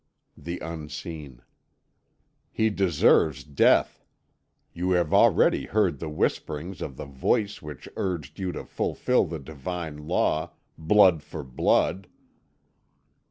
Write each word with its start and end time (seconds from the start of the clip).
The 0.35 0.57
Unseen: 0.61 1.43
"He 2.51 2.71
deserves 2.71 3.43
death! 3.43 4.03
You 4.73 4.93
have 4.93 5.13
already 5.13 5.67
heard 5.67 5.99
the 5.99 6.09
whisperings 6.09 6.81
of 6.81 6.97
the 6.97 7.05
voice 7.05 7.61
which 7.61 7.87
urged 7.95 8.39
you 8.39 8.51
to 8.53 8.63
fulfil 8.65 9.27
the 9.27 9.37
divine 9.37 10.07
law, 10.07 10.53
Blood 10.75 11.21
for 11.21 11.43
blood!" 11.43 12.07